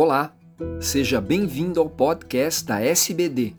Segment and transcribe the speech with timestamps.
[0.00, 0.32] Olá,
[0.80, 3.54] seja bem-vindo ao podcast da SBD.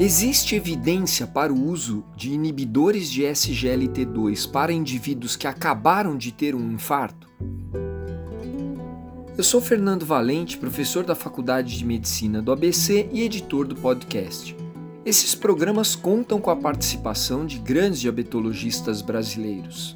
[0.00, 6.54] Existe evidência para o uso de inibidores de SGLT2 para indivíduos que acabaram de ter
[6.54, 7.28] um infarto?
[9.36, 14.56] Eu sou Fernando Valente, professor da Faculdade de Medicina do ABC e editor do podcast.
[15.04, 19.94] Esses programas contam com a participação de grandes diabetologistas brasileiros.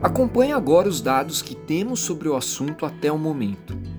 [0.00, 3.89] Acompanhe agora os dados que temos sobre o assunto até o momento.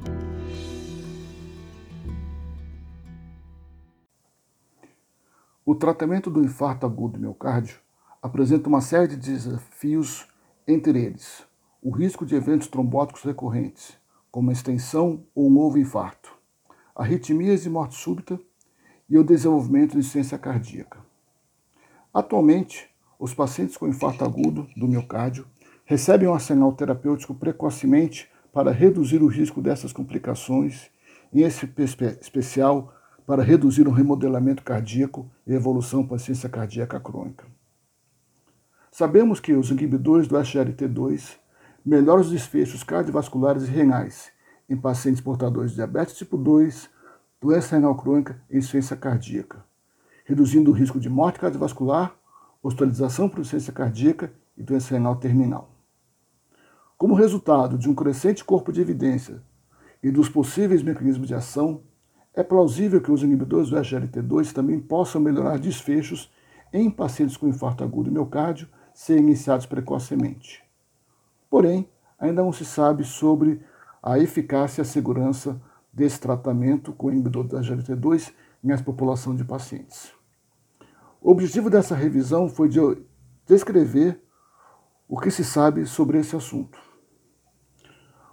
[5.71, 7.79] O tratamento do infarto agudo do miocárdio
[8.21, 10.27] apresenta uma série de desafios,
[10.67, 11.45] entre eles
[11.81, 13.97] o risco de eventos trombóticos recorrentes,
[14.29, 16.37] como a extensão ou um novo infarto,
[16.93, 18.37] arritmias e morte súbita
[19.09, 20.99] e o desenvolvimento de insuficiência cardíaca.
[22.13, 25.47] Atualmente, os pacientes com infarto agudo do miocárdio
[25.85, 30.91] recebem um arsenal terapêutico precocemente para reduzir o risco dessas complicações,
[31.33, 32.93] em especial
[33.25, 37.45] para reduzir o remodelamento cardíaco e evolução para a ciência cardíaca crônica.
[38.91, 41.37] Sabemos que os inibidores do SGLT2
[41.85, 44.31] melhoram os desfechos cardiovasculares e renais
[44.69, 46.89] em pacientes portadores de diabetes tipo 2,
[47.41, 49.63] doença renal crônica e insuficiência cardíaca,
[50.25, 52.15] reduzindo o risco de morte cardiovascular,
[52.61, 55.71] hospitalização por insuficiência cardíaca e doença renal terminal.
[56.97, 59.41] Como resultado de um crescente corpo de evidência
[60.03, 61.81] e dos possíveis mecanismos de ação,
[62.33, 66.31] é plausível que os inibidores do SGLT2 também possam melhorar desfechos
[66.71, 70.63] em pacientes com infarto agudo do miocárdio ser iniciados precocemente.
[71.49, 73.61] Porém, ainda não se sabe sobre
[74.01, 78.31] a eficácia e a segurança desse tratamento com inibidor do SGLT2
[78.63, 80.13] em essa população de pacientes.
[81.21, 82.79] O objetivo dessa revisão foi de
[83.45, 84.21] descrever
[85.07, 86.79] o que se sabe sobre esse assunto.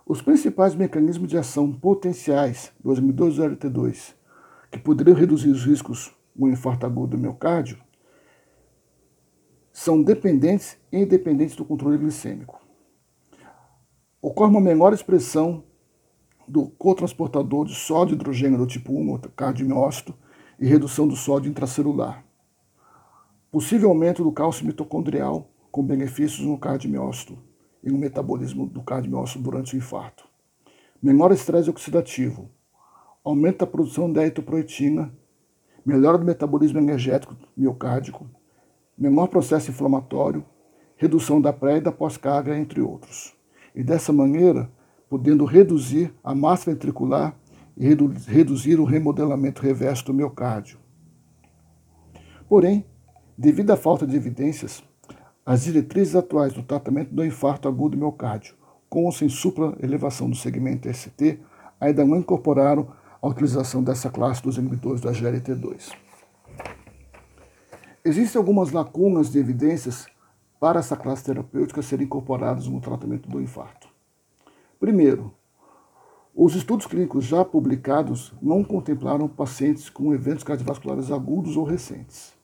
[0.09, 4.15] Os principais mecanismos de ação potenciais do LT2
[4.71, 7.77] que poderiam reduzir os riscos no infarto agudo do miocárdio
[9.71, 12.59] são dependentes e independentes do controle glicêmico.
[14.23, 15.63] Ocorre uma menor expressão
[16.49, 20.15] do cotransportador de sódio e hidrogênio do tipo 1, cardiomiócito,
[20.59, 22.25] e redução do sódio intracelular.
[23.51, 27.47] Possível aumento do cálcio mitocondrial, com benefícios no cardiomiócito
[27.89, 30.29] e no metabolismo do cardiomiócito durante o infarto.
[31.03, 32.51] Menor estresse oxidativo,
[33.25, 35.13] aumento da produção de eritropoetina,
[35.85, 38.29] melhora do metabolismo energético miocárdico,
[38.97, 40.45] menor processo inflamatório,
[40.97, 43.35] redução da pré e da pós-carga, entre outros.
[43.75, 44.71] E dessa maneira,
[45.09, 47.35] podendo reduzir a massa ventricular
[47.77, 50.79] e redu reduzir o remodelamento reverso do miocárdio.
[52.49, 52.85] Porém,
[53.37, 54.83] devido à falta de evidências,
[55.49, 58.55] as diretrizes atuais do tratamento do infarto agudo do miocárdio,
[58.87, 61.41] com ou sem supra-elevação do segmento ST,
[61.81, 62.93] ainda não incorporaram
[63.23, 65.97] a utilização dessa classe dos inibidores da GLT2.
[68.05, 70.07] Existem algumas lacunas de evidências
[70.61, 73.89] para essa classe terapêutica serem incorporadas no tratamento do infarto.
[74.79, 75.33] Primeiro,
[76.35, 82.35] os estudos clínicos já publicados não contemplaram pacientes com eventos cardiovasculares agudos ou recentes.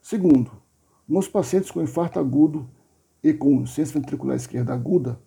[0.00, 0.69] Segundo,
[1.10, 2.70] nos pacientes com infarto agudo
[3.22, 5.20] e com ciência ventricular esquerda aguda,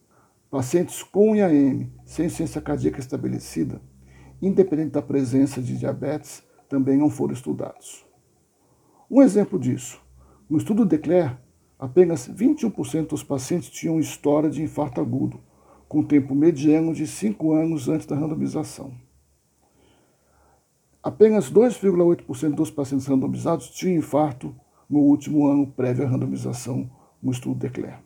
[0.49, 3.81] pacientes com IAM sem ciência cardíaca estabelecida,
[4.41, 8.05] independente da presença de diabetes, também não foram estudados.
[9.11, 10.01] Um exemplo disso,
[10.49, 11.37] no estudo DECLARE,
[11.77, 15.41] apenas 21% dos pacientes tinham história de infarto agudo,
[15.89, 18.93] com tempo mediano de 5 anos antes da randomização.
[21.03, 24.55] Apenas 2,8% dos pacientes randomizados tinham infarto
[24.93, 26.87] no último ano prévio à randomização
[27.19, 27.97] no estudo DECLARE.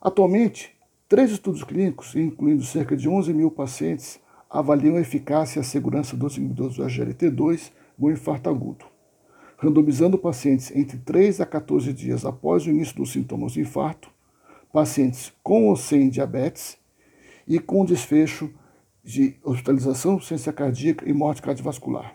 [0.00, 0.70] Atualmente,
[1.08, 6.16] três estudos clínicos, incluindo cerca de 11 mil pacientes, avaliam a eficácia e a segurança
[6.16, 8.84] dos inibidores do AGLT2 no infarto agudo,
[9.58, 14.08] randomizando pacientes entre 3 a 14 dias após o início dos sintomas do infarto,
[14.72, 16.78] pacientes com ou sem diabetes
[17.48, 18.48] e com desfecho
[19.02, 22.14] de hospitalização, ciência cardíaca e morte cardiovascular.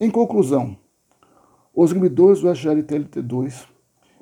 [0.00, 0.76] Em conclusão,
[1.78, 3.66] os inibidores do SGLT2,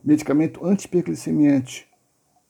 [0.03, 1.87] medicamento antiperglicemiante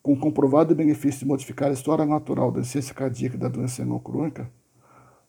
[0.02, 4.50] com comprovado benefício de modificar a história natural da ciência cardíaca da doença crônica,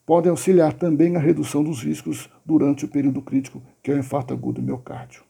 [0.06, 4.34] podem auxiliar também na redução dos riscos durante o período crítico, que é o infarto
[4.34, 5.24] agudo do miocárdio.